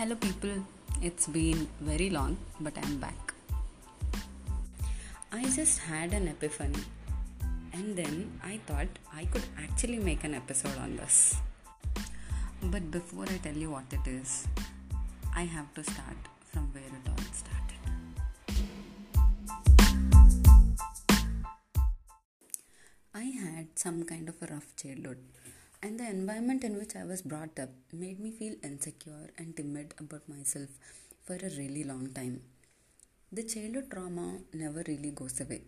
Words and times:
Hello, 0.00 0.16
people. 0.16 0.64
It's 1.02 1.26
been 1.26 1.68
very 1.78 2.08
long, 2.08 2.38
but 2.58 2.72
I'm 2.82 2.96
back. 2.96 3.34
I 5.30 5.44
just 5.56 5.80
had 5.80 6.14
an 6.14 6.26
epiphany, 6.26 6.84
and 7.74 7.94
then 7.94 8.40
I 8.42 8.60
thought 8.66 8.88
I 9.14 9.26
could 9.26 9.44
actually 9.62 9.98
make 9.98 10.24
an 10.24 10.32
episode 10.32 10.78
on 10.78 10.96
this. 10.96 11.36
But 12.62 12.90
before 12.90 13.24
I 13.24 13.36
tell 13.46 13.52
you 13.64 13.72
what 13.72 13.92
it 13.92 14.08
is, 14.08 14.48
I 15.36 15.42
have 15.42 15.68
to 15.74 15.84
start 15.84 16.16
from 16.50 16.72
where 16.72 16.94
it 17.00 17.06
all 17.12 17.26
started. 17.42 17.82
I 23.12 23.24
had 23.44 23.66
some 23.74 24.04
kind 24.04 24.30
of 24.30 24.40
a 24.40 24.46
rough 24.54 24.74
childhood, 24.76 25.18
and 25.82 25.98
the 25.98 26.08
environment 26.08 26.64
in 26.64 26.76
which 26.78 26.94
I 26.94 27.04
was 27.04 27.22
brought 27.22 27.58
up 27.58 27.70
made 27.92 28.20
me 28.20 28.30
feel 28.30 28.54
insecure 28.62 29.30
and 29.38 29.56
timid 29.56 29.94
about 29.98 30.28
myself 30.28 30.68
for 31.24 31.34
a 31.34 31.50
really 31.56 31.84
long 31.84 32.08
time. 32.12 32.42
The 33.32 33.44
childhood 33.44 33.90
trauma 33.90 34.40
never 34.52 34.82
really 34.86 35.10
goes 35.10 35.40
away. 35.40 35.62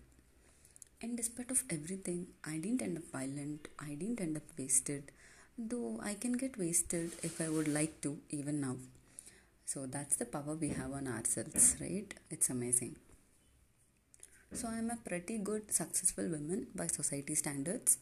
And 1.00 1.16
despite 1.16 1.50
of 1.50 1.64
everything, 1.70 2.26
I 2.44 2.58
didn't 2.58 2.82
end 2.82 2.98
up 2.98 3.10
violent, 3.10 3.68
I 3.78 3.94
didn't 3.94 4.20
end 4.20 4.36
up 4.36 4.42
wasted, 4.58 5.10
though 5.58 5.98
I 6.02 6.14
can 6.14 6.32
get 6.32 6.58
wasted 6.58 7.12
if 7.22 7.40
I 7.40 7.48
would 7.48 7.68
like 7.68 8.00
to, 8.02 8.18
even 8.30 8.60
now. 8.60 8.76
So 9.64 9.86
that's 9.86 10.16
the 10.16 10.26
power 10.26 10.54
we 10.54 10.68
have 10.68 10.92
on 10.92 11.08
ourselves, 11.08 11.76
right? 11.80 12.12
It's 12.30 12.50
amazing. 12.50 12.96
So 14.52 14.68
I'm 14.68 14.90
a 14.90 14.96
pretty 14.96 15.38
good, 15.38 15.72
successful 15.72 16.28
woman 16.28 16.66
by 16.74 16.86
society 16.86 17.34
standards, 17.34 17.98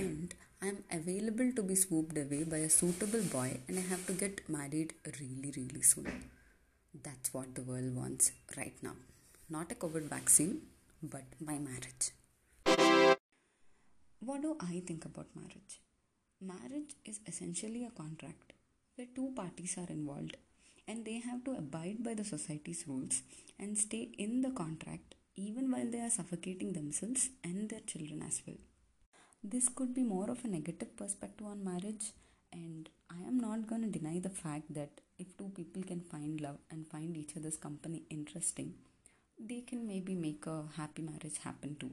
and 0.00 0.34
I'm 0.62 0.78
available 0.90 1.52
to 1.56 1.62
be 1.62 1.74
swooped 1.74 2.16
away 2.16 2.44
by 2.44 2.58
a 2.58 2.70
suitable 2.70 3.22
boy, 3.32 3.60
and 3.68 3.78
I 3.78 3.82
have 3.82 4.06
to 4.06 4.12
get 4.12 4.48
married 4.48 4.94
really, 5.20 5.52
really 5.56 5.82
soon. 5.82 6.30
That's 7.02 7.32
what 7.34 7.54
the 7.54 7.62
world 7.62 7.94
wants 7.94 8.32
right 8.56 8.76
now. 8.82 8.96
Not 9.48 9.72
a 9.72 9.74
COVID 9.74 10.08
vaccine, 10.08 10.62
but 11.02 11.24
my 11.40 11.58
marriage. 11.58 12.12
What 14.20 14.42
do 14.42 14.56
I 14.60 14.82
think 14.86 15.04
about 15.04 15.26
marriage? 15.34 15.80
Marriage 16.40 16.94
is 17.04 17.20
essentially 17.26 17.84
a 17.84 17.90
contract 17.90 18.54
where 18.96 19.08
two 19.14 19.32
parties 19.36 19.76
are 19.78 19.90
involved 19.90 20.36
and 20.88 21.04
they 21.04 21.18
have 21.18 21.44
to 21.44 21.52
abide 21.52 22.02
by 22.02 22.14
the 22.14 22.24
society's 22.24 22.84
rules 22.86 23.22
and 23.58 23.76
stay 23.76 24.08
in 24.18 24.40
the 24.40 24.50
contract 24.50 25.14
even 25.36 25.70
while 25.70 25.90
they 25.90 26.00
are 26.00 26.10
suffocating 26.10 26.72
themselves 26.72 27.30
and 27.44 27.68
their 27.70 27.80
children 27.80 28.22
as 28.26 28.42
well. 28.46 28.56
This 29.42 29.70
could 29.70 29.94
be 29.94 30.02
more 30.02 30.30
of 30.30 30.44
a 30.44 30.48
negative 30.48 30.94
perspective 30.96 31.46
on 31.46 31.64
marriage, 31.64 32.12
and 32.52 32.90
I 33.08 33.26
am 33.26 33.38
not 33.38 33.66
going 33.66 33.80
to 33.80 33.98
deny 33.98 34.18
the 34.18 34.28
fact 34.28 34.74
that 34.74 35.00
if 35.18 35.34
two 35.38 35.48
people 35.48 35.82
can 35.82 36.02
find 36.02 36.40
love 36.42 36.58
and 36.70 36.86
find 36.86 37.16
each 37.16 37.36
other's 37.36 37.56
company 37.56 38.02
interesting, 38.10 38.74
they 39.38 39.62
can 39.62 39.86
maybe 39.86 40.14
make 40.14 40.46
a 40.46 40.64
happy 40.76 41.00
marriage 41.00 41.38
happen 41.42 41.76
too. 41.80 41.92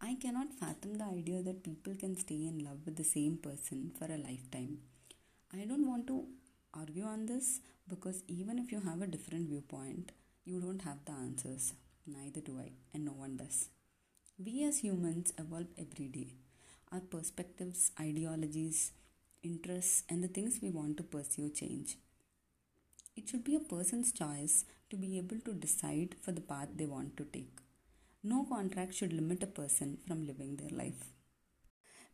I 0.00 0.16
cannot 0.16 0.52
fathom 0.52 0.98
the 0.98 1.04
idea 1.04 1.42
that 1.42 1.62
people 1.62 1.94
can 1.94 2.16
stay 2.16 2.44
in 2.44 2.64
love 2.64 2.80
with 2.84 2.96
the 2.96 3.04
same 3.04 3.36
person 3.36 3.92
for 3.96 4.06
a 4.06 4.18
lifetime. 4.18 4.78
I 5.52 5.64
don't 5.64 5.86
want 5.86 6.08
to 6.08 6.24
argue 6.74 7.04
on 7.04 7.26
this 7.26 7.60
because 7.88 8.24
even 8.26 8.58
if 8.58 8.72
you 8.72 8.80
have 8.80 9.00
a 9.00 9.06
different 9.06 9.48
viewpoint, 9.48 10.10
you 10.44 10.60
don't 10.60 10.82
have 10.82 11.04
the 11.04 11.12
answers. 11.12 11.72
Neither 12.04 12.40
do 12.40 12.58
I, 12.58 12.72
and 12.92 13.04
no 13.04 13.12
one 13.12 13.36
does. 13.36 13.68
We 14.38 14.64
as 14.64 14.78
humans 14.78 15.32
evolve 15.38 15.68
every 15.78 16.06
day. 16.08 16.34
Our 16.92 17.00
perspectives, 17.00 17.92
ideologies, 18.00 18.92
interests, 19.42 20.02
and 20.08 20.22
the 20.22 20.28
things 20.28 20.58
we 20.62 20.70
want 20.70 20.96
to 20.96 21.02
pursue 21.04 21.50
change. 21.50 21.98
It 23.16 23.28
should 23.28 23.44
be 23.44 23.54
a 23.54 23.60
person's 23.60 24.12
choice 24.12 24.64
to 24.90 24.96
be 24.96 25.18
able 25.18 25.38
to 25.40 25.52
decide 25.54 26.16
for 26.20 26.32
the 26.32 26.40
path 26.40 26.68
they 26.74 26.86
want 26.86 27.16
to 27.16 27.24
take. 27.24 27.58
No 28.24 28.44
contract 28.44 28.94
should 28.94 29.12
limit 29.12 29.42
a 29.42 29.46
person 29.46 29.98
from 30.06 30.26
living 30.26 30.56
their 30.56 30.76
life. 30.76 31.12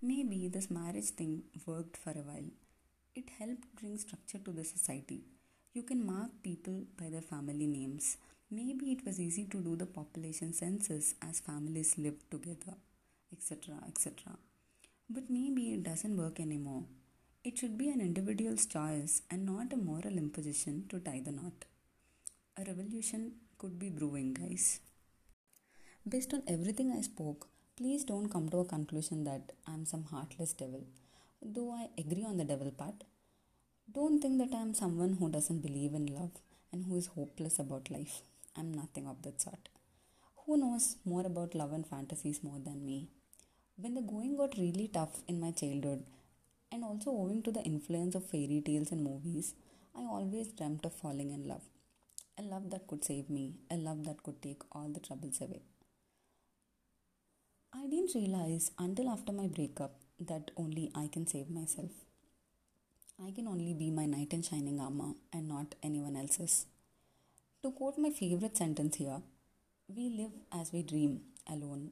Maybe 0.02 0.48
this 0.48 0.70
marriage 0.70 1.10
thing 1.10 1.44
worked 1.66 1.96
for 1.96 2.10
a 2.10 2.22
while. 2.22 2.50
It 3.14 3.30
helped 3.38 3.74
bring 3.76 3.96
structure 3.98 4.38
to 4.38 4.52
the 4.52 4.64
society. 4.64 5.24
You 5.72 5.82
can 5.84 6.04
mark 6.04 6.30
people 6.42 6.84
by 6.98 7.08
their 7.08 7.22
family 7.22 7.66
names. 7.66 8.16
Maybe 8.52 8.90
it 8.90 9.04
was 9.06 9.20
easy 9.20 9.44
to 9.44 9.58
do 9.62 9.76
the 9.76 9.86
population 9.86 10.52
census 10.52 11.14
as 11.22 11.38
families 11.38 11.96
lived 11.96 12.28
together, 12.32 12.74
etc. 13.32 13.76
etc. 13.86 14.36
But 15.08 15.30
maybe 15.30 15.72
it 15.74 15.84
doesn't 15.84 16.16
work 16.16 16.40
anymore. 16.40 16.82
It 17.44 17.58
should 17.58 17.78
be 17.78 17.90
an 17.90 18.00
individual's 18.00 18.66
choice 18.66 19.22
and 19.30 19.46
not 19.46 19.72
a 19.72 19.76
moral 19.76 20.18
imposition 20.18 20.86
to 20.88 20.98
tie 20.98 21.22
the 21.24 21.30
knot. 21.30 21.64
A 22.58 22.64
revolution 22.64 23.34
could 23.56 23.78
be 23.78 23.88
brewing, 23.88 24.34
guys. 24.34 24.80
Based 26.08 26.34
on 26.34 26.42
everything 26.48 26.90
I 26.90 27.02
spoke, 27.02 27.46
please 27.76 28.04
don't 28.04 28.28
come 28.28 28.48
to 28.48 28.58
a 28.58 28.64
conclusion 28.64 29.22
that 29.24 29.52
I'm 29.66 29.86
some 29.86 30.04
heartless 30.04 30.54
devil. 30.54 30.84
Though 31.40 31.70
I 31.70 31.88
agree 31.96 32.24
on 32.24 32.36
the 32.36 32.44
devil 32.44 32.72
part, 32.72 33.04
don't 33.92 34.20
think 34.20 34.38
that 34.38 34.56
I'm 34.56 34.74
someone 34.74 35.18
who 35.20 35.30
doesn't 35.30 35.60
believe 35.60 35.94
in 35.94 36.06
love 36.06 36.32
and 36.72 36.86
who 36.86 36.96
is 36.96 37.06
hopeless 37.06 37.58
about 37.60 37.90
life. 37.90 38.22
I'm 38.56 38.72
nothing 38.72 39.06
of 39.06 39.22
that 39.22 39.40
sort. 39.40 39.68
Who 40.44 40.56
knows 40.56 40.96
more 41.04 41.26
about 41.26 41.54
love 41.54 41.72
and 41.72 41.86
fantasies 41.86 42.42
more 42.42 42.58
than 42.58 42.84
me? 42.84 43.08
When 43.76 43.94
the 43.94 44.02
going 44.02 44.36
got 44.36 44.58
really 44.58 44.88
tough 44.88 45.22
in 45.28 45.40
my 45.40 45.52
childhood, 45.52 46.04
and 46.72 46.84
also 46.84 47.10
owing 47.10 47.42
to 47.42 47.52
the 47.52 47.62
influence 47.62 48.14
of 48.14 48.24
fairy 48.24 48.62
tales 48.64 48.92
and 48.92 49.02
movies, 49.02 49.54
I 49.94 50.00
always 50.02 50.48
dreamt 50.48 50.84
of 50.84 50.94
falling 50.94 51.32
in 51.32 51.48
love. 51.48 51.62
A 52.38 52.42
love 52.42 52.70
that 52.70 52.86
could 52.86 53.04
save 53.04 53.28
me, 53.28 53.54
a 53.70 53.76
love 53.76 54.04
that 54.04 54.22
could 54.22 54.40
take 54.40 54.62
all 54.72 54.88
the 54.88 55.00
troubles 55.00 55.40
away. 55.40 55.62
I 57.72 57.86
didn't 57.86 58.14
realize 58.14 58.70
until 58.78 59.08
after 59.10 59.32
my 59.32 59.46
breakup 59.46 59.92
that 60.18 60.50
only 60.56 60.90
I 60.94 61.08
can 61.08 61.26
save 61.26 61.50
myself. 61.50 61.90
I 63.24 63.30
can 63.32 63.46
only 63.48 63.74
be 63.74 63.90
my 63.90 64.06
knight 64.06 64.32
in 64.32 64.42
shining 64.42 64.80
armor 64.80 65.12
and 65.32 65.48
not 65.48 65.74
anyone 65.82 66.16
else's. 66.16 66.66
To 67.62 67.72
quote 67.72 67.98
my 67.98 68.08
favorite 68.08 68.56
sentence 68.56 68.96
here, 68.96 69.20
we 69.86 70.08
live 70.08 70.32
as 70.50 70.72
we 70.72 70.82
dream 70.82 71.20
alone, 71.46 71.90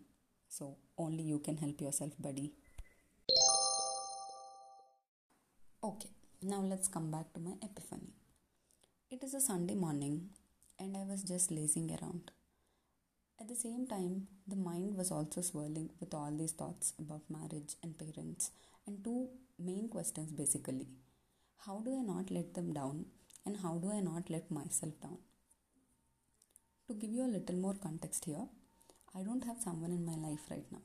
so 0.48 0.78
only 0.96 1.22
you 1.22 1.40
can 1.40 1.58
help 1.58 1.82
yourself, 1.82 2.12
buddy. 2.18 2.52
Okay, 5.84 6.08
now 6.40 6.62
let's 6.62 6.88
come 6.88 7.10
back 7.10 7.34
to 7.34 7.40
my 7.40 7.52
epiphany. 7.62 8.14
It 9.10 9.22
is 9.22 9.34
a 9.34 9.42
Sunday 9.42 9.74
morning, 9.74 10.30
and 10.78 10.96
I 10.96 11.04
was 11.04 11.22
just 11.22 11.50
lazing 11.50 11.90
around. 12.00 12.30
At 13.38 13.48
the 13.48 13.54
same 13.54 13.86
time, 13.86 14.28
the 14.46 14.56
mind 14.56 14.96
was 14.96 15.10
also 15.10 15.42
swirling 15.42 15.90
with 16.00 16.14
all 16.14 16.34
these 16.34 16.52
thoughts 16.52 16.94
about 16.98 17.28
marriage 17.28 17.74
and 17.82 17.98
parents, 17.98 18.52
and 18.86 19.04
two 19.04 19.28
main 19.58 19.90
questions 19.90 20.32
basically 20.32 20.86
how 21.66 21.80
do 21.84 21.94
I 21.94 22.00
not 22.00 22.30
let 22.30 22.54
them 22.54 22.72
down, 22.72 23.04
and 23.44 23.58
how 23.58 23.76
do 23.76 23.92
I 23.92 24.00
not 24.00 24.30
let 24.30 24.50
myself 24.50 24.98
down? 25.02 25.18
To 26.88 26.94
give 26.94 27.12
you 27.12 27.26
a 27.26 27.34
little 27.36 27.56
more 27.56 27.74
context 27.74 28.24
here, 28.24 28.46
I 29.14 29.22
don't 29.22 29.44
have 29.44 29.60
someone 29.60 29.90
in 29.92 30.06
my 30.06 30.14
life 30.26 30.40
right 30.50 30.64
now. 30.72 30.80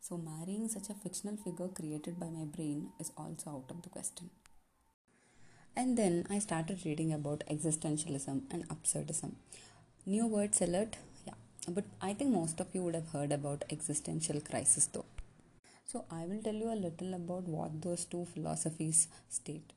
So, 0.00 0.16
marrying 0.16 0.68
such 0.68 0.88
a 0.88 0.94
fictional 0.94 1.36
figure 1.36 1.68
created 1.68 2.18
by 2.18 2.30
my 2.30 2.46
brain 2.46 2.92
is 2.98 3.12
also 3.18 3.50
out 3.50 3.66
of 3.68 3.82
the 3.82 3.90
question. 3.90 4.30
And 5.76 5.98
then 5.98 6.26
I 6.30 6.38
started 6.38 6.86
reading 6.86 7.12
about 7.12 7.44
existentialism 7.50 8.40
and 8.50 8.66
absurdism. 8.70 9.32
New 10.06 10.26
words 10.26 10.62
alert? 10.62 10.96
Yeah. 11.26 11.34
But 11.68 11.84
I 12.00 12.14
think 12.14 12.30
most 12.30 12.58
of 12.60 12.68
you 12.72 12.82
would 12.82 12.94
have 12.94 13.10
heard 13.10 13.30
about 13.30 13.64
existential 13.68 14.40
crisis 14.40 14.86
though. 14.86 15.04
So, 15.84 16.06
I 16.10 16.24
will 16.24 16.42
tell 16.42 16.54
you 16.54 16.72
a 16.72 16.82
little 16.86 17.12
about 17.12 17.46
what 17.46 17.82
those 17.82 18.06
two 18.06 18.26
philosophies 18.32 19.08
state. 19.28 19.74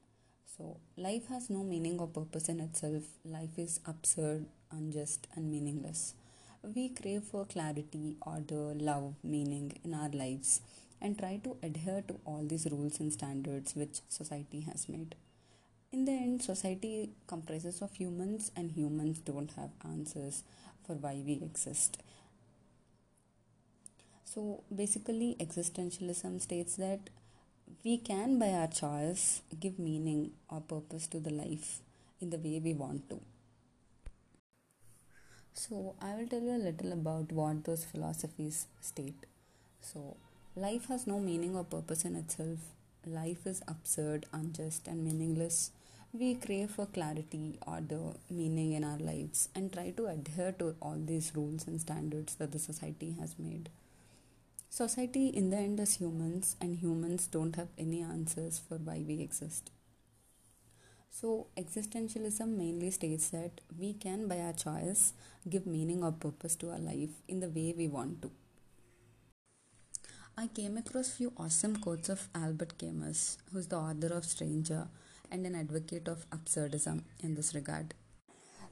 So, 0.58 0.78
life 0.98 1.28
has 1.30 1.50
no 1.50 1.64
meaning 1.64 2.00
or 2.00 2.08
purpose 2.08 2.50
in 2.50 2.60
itself. 2.60 3.04
Life 3.24 3.58
is 3.58 3.80
absurd, 3.86 4.46
unjust, 4.72 5.28
and 5.36 5.52
meaningless. 5.52 6.16
We 6.64 6.90
crave 6.90 7.24
for 7.24 7.46
clarity, 7.46 8.16
order, 8.22 8.74
love, 8.74 9.14
meaning 9.24 9.80
in 9.84 9.94
our 9.94 10.10
lives 10.10 10.62
and 11.00 11.18
try 11.18 11.38
to 11.44 11.56
adhere 11.62 12.04
to 12.08 12.20
all 12.26 12.44
these 12.44 12.68
rules 12.72 13.00
and 13.00 13.14
standards 13.14 13.76
which 13.76 14.02
society 14.10 14.62
has 14.62 14.90
made. 14.90 15.16
In 15.92 16.06
the 16.06 16.12
end, 16.12 16.42
society 16.42 17.12
comprises 17.28 17.82
of 17.82 17.94
humans, 17.94 18.52
and 18.56 18.72
humans 18.72 19.20
don't 19.20 19.52
have 19.54 19.70
answers 19.86 20.44
for 20.86 20.96
why 20.96 21.22
we 21.26 21.34
exist. 21.34 21.98
So, 24.26 24.64
basically, 24.74 25.36
existentialism 25.40 26.42
states 26.42 26.76
that 26.76 27.10
we 27.84 27.98
can, 27.98 28.38
by 28.38 28.52
our 28.52 28.68
choice, 28.68 29.42
give 29.60 29.80
meaning 29.80 30.32
or 30.50 30.62
purpose 30.62 31.08
to 31.08 31.20
the 31.20 31.32
life 31.32 31.80
in 32.22 32.30
the 32.30 32.38
way 32.38 32.60
we 32.64 32.74
want 32.74 33.10
to. 33.10 33.20
So, 35.54 35.96
I 36.02 36.16
will 36.16 36.28
tell 36.28 36.42
you 36.42 36.56
a 36.56 36.66
little 36.68 36.94
about 36.94 37.32
what 37.34 37.66
those 37.66 37.84
philosophies 37.84 38.68
state. 38.80 39.26
So, 39.82 40.16
life 40.56 40.86
has 40.88 41.06
no 41.08 41.20
meaning 41.20 41.56
or 41.56 41.64
purpose 41.66 42.06
in 42.06 42.16
itself. 42.16 42.60
Life 43.06 43.46
is 43.46 43.62
absurd, 43.68 44.26
unjust, 44.32 44.88
and 44.88 45.04
meaningless. 45.04 45.72
we 46.14 46.36
crave 46.36 46.72
for 46.72 46.86
clarity, 46.88 47.60
or 47.68 47.82
the 47.82 48.16
meaning 48.30 48.72
in 48.74 48.84
our 48.84 48.98
lives, 49.00 49.50
and 49.56 49.72
try 49.74 49.92
to 49.92 50.08
adhere 50.08 50.54
to 50.54 50.76
all 50.82 50.98
these 50.98 51.34
rules 51.36 51.68
and 51.68 51.82
standards 51.82 52.36
that 52.36 52.52
the 52.52 52.60
society 52.60 53.16
has 53.20 53.36
made. 53.38 53.70
Society, 54.78 55.30
in 55.30 55.50
the 55.50 55.58
end, 55.58 55.80
is 55.80 55.96
humans, 55.96 56.56
and 56.62 56.76
humans 56.76 57.26
don't 57.26 57.56
have 57.56 57.70
any 57.80 58.04
answers 58.04 58.60
for 58.60 58.76
why 58.78 59.04
we 59.08 59.22
exist. 59.22 59.72
So, 61.10 61.48
existentialism 61.58 62.46
mainly 62.56 62.92
states 62.92 63.30
that 63.30 63.62
we 63.80 63.94
can, 63.94 64.28
by 64.28 64.40
our 64.40 64.54
choice, 64.54 65.14
give 65.50 65.66
meaning 65.66 66.04
or 66.04 66.12
purpose 66.12 66.56
to 66.58 66.70
our 66.70 66.78
life 66.78 67.24
in 67.28 67.40
the 67.40 67.50
way 67.50 67.74
we 67.76 67.88
want 67.88 68.22
to. 68.22 68.30
I 70.38 70.46
came 70.46 70.78
across 70.78 71.10
few 71.10 71.34
awesome 71.38 71.78
quotes 71.78 72.10
of 72.10 72.30
Albert 72.36 72.78
Camus, 72.78 73.40
who's 73.52 73.66
the 73.66 73.78
author 73.78 74.14
of 74.14 74.26
Stranger 74.26 74.90
and 75.32 75.48
an 75.48 75.56
advocate 75.56 76.08
of 76.08 76.30
absurdism 76.30 77.02
in 77.20 77.34
this 77.34 77.56
regard. 77.56 77.96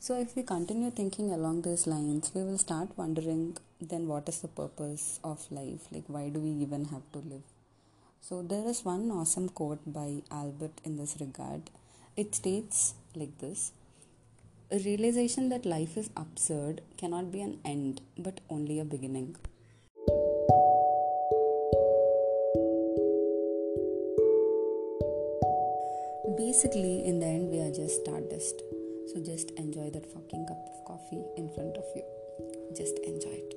So, 0.05 0.15
if 0.21 0.35
we 0.35 0.43
continue 0.43 0.91
thinking 0.91 1.31
along 1.31 1.63
these 1.63 1.87
lines, 1.87 2.31
we 2.35 2.43
will 2.43 2.59
start 2.59 2.89
wondering 2.95 3.57
then 3.81 4.07
what 4.07 4.29
is 4.29 4.39
the 4.41 4.47
purpose 4.47 5.19
of 5.23 5.47
life? 5.49 5.87
Like, 5.91 6.03
why 6.05 6.29
do 6.29 6.39
we 6.41 6.51
even 6.51 6.85
have 6.89 7.01
to 7.13 7.17
live? 7.27 7.47
So, 8.21 8.43
there 8.43 8.67
is 8.67 8.85
one 8.85 9.09
awesome 9.09 9.49
quote 9.49 9.79
by 9.87 10.21
Albert 10.29 10.79
in 10.83 10.97
this 10.97 11.17
regard 11.19 11.71
it 12.15 12.35
states 12.35 12.93
like 13.15 13.35
this 13.39 13.71
A 14.69 14.77
realization 14.77 15.49
that 15.49 15.65
life 15.65 15.97
is 15.97 16.11
absurd 16.15 16.81
cannot 16.97 17.31
be 17.31 17.41
an 17.41 17.57
end, 17.65 18.01
but 18.15 18.41
only 18.47 18.79
a 18.79 18.85
beginning. 18.85 19.35
Basically, 26.37 27.03
in 27.03 27.19
the 27.21 27.25
end, 27.25 27.49
we 27.49 27.59
are 27.59 27.71
just 27.71 28.01
stardust. 28.01 28.61
So 29.07 29.21
just 29.23 29.51
enjoy 29.51 29.91
that 29.91 30.05
fucking 30.11 30.45
cup 30.47 30.61
of 30.71 30.85
coffee 30.85 31.23
in 31.37 31.49
front 31.53 31.77
of 31.77 31.85
you. 31.95 32.03
Just 32.75 32.97
enjoy 32.99 33.37
it. 33.43 33.53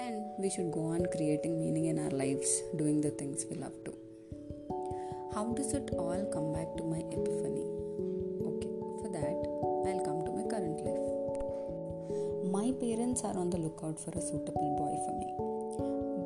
And 0.00 0.22
we 0.38 0.50
should 0.50 0.72
go 0.72 0.86
on 0.86 1.06
creating 1.06 1.58
meaning 1.58 1.86
in 1.86 1.98
our 1.98 2.10
lives, 2.10 2.62
doing 2.76 3.00
the 3.00 3.10
things 3.10 3.46
we 3.48 3.56
love 3.56 3.72
to. 3.84 3.94
How 5.34 5.52
does 5.54 5.72
it 5.72 5.90
all 5.92 6.24
come 6.32 6.52
back 6.52 6.76
to 6.76 6.84
my 6.84 6.98
epiphany? 6.98 7.66
Okay, 8.50 8.74
for 9.00 9.08
that, 9.14 9.38
I'll 9.86 10.04
come 10.04 10.24
to 10.26 10.32
my 10.34 10.44
current 10.50 10.78
life. 10.84 11.08
My 12.52 12.72
parents 12.82 13.22
are 13.24 13.36
on 13.38 13.50
the 13.50 13.58
lookout 13.58 13.98
for 13.98 14.10
a 14.10 14.20
suitable 14.20 14.76
boy 14.78 14.94
for 15.06 15.14
me. 15.18 15.30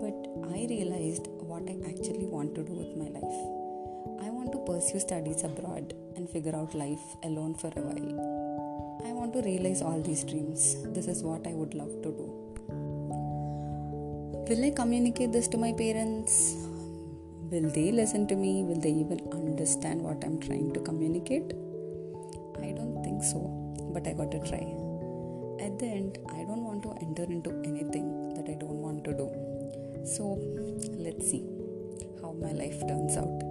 But 0.02 0.16
I 0.54 0.66
realized 0.68 1.28
what 1.40 1.62
I 1.68 1.76
actually 1.88 2.26
want 2.26 2.54
to 2.54 2.62
do 2.64 2.72
with 2.72 2.96
my 2.96 3.08
life. 3.08 3.57
Want 4.48 4.66
to 4.66 4.72
pursue 4.72 4.98
studies 4.98 5.44
abroad 5.44 5.92
and 6.16 6.26
figure 6.26 6.56
out 6.56 6.74
life 6.74 7.02
alone 7.22 7.54
for 7.54 7.68
a 7.76 7.82
while. 7.86 8.12
I 9.06 9.12
want 9.12 9.34
to 9.34 9.42
realize 9.42 9.82
all 9.82 10.00
these 10.00 10.24
dreams. 10.24 10.76
This 10.94 11.06
is 11.06 11.22
what 11.22 11.46
I 11.46 11.52
would 11.52 11.74
love 11.74 11.90
to 12.04 12.10
do. 12.18 12.26
Will 14.48 14.64
I 14.64 14.70
communicate 14.70 15.32
this 15.32 15.48
to 15.48 15.58
my 15.58 15.72
parents? 15.72 16.56
will 17.50 17.68
they 17.76 17.92
listen 17.92 18.26
to 18.28 18.36
me? 18.36 18.62
Will 18.62 18.80
they 18.80 18.92
even 19.02 19.20
understand 19.32 20.00
what 20.00 20.24
I'm 20.24 20.40
trying 20.40 20.72
to 20.72 20.80
communicate? 20.80 21.52
I 22.68 22.72
don't 22.78 23.02
think 23.04 23.22
so, 23.22 23.40
but 23.92 24.06
I 24.06 24.14
got 24.14 24.30
to 24.30 24.38
try. 24.48 24.64
At 25.66 25.78
the 25.78 25.90
end, 25.98 26.18
I 26.30 26.44
don't 26.48 26.64
want 26.64 26.82
to 26.84 26.94
enter 27.02 27.24
into 27.24 27.50
anything 27.66 28.32
that 28.32 28.48
I 28.48 28.54
don't 28.54 28.80
want 28.86 29.04
to 29.04 29.12
do. 29.12 29.28
So, 30.06 30.38
let's 30.96 31.30
see 31.30 31.44
how 32.22 32.32
my 32.32 32.52
life 32.52 32.80
turns 32.88 33.18
out. 33.18 33.47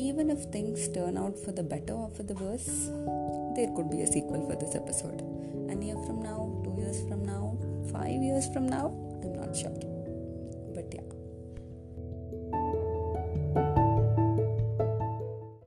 Even 0.00 0.30
if 0.30 0.44
things 0.44 0.88
turn 0.88 1.18
out 1.18 1.38
for 1.38 1.52
the 1.52 1.62
better 1.62 1.92
or 1.92 2.08
for 2.08 2.22
the 2.22 2.32
worse, 2.32 2.88
there 3.54 3.70
could 3.76 3.90
be 3.90 4.00
a 4.00 4.06
sequel 4.06 4.48
for 4.48 4.56
this 4.56 4.74
episode. 4.74 5.20
A 5.68 5.74
year 5.76 5.94
from 6.06 6.22
now, 6.22 6.50
two 6.64 6.74
years 6.80 7.02
from 7.06 7.26
now, 7.26 7.58
five 7.92 8.22
years 8.22 8.48
from 8.48 8.66
now, 8.66 8.86
I'm 9.22 9.34
not 9.34 9.54
sure. 9.54 9.99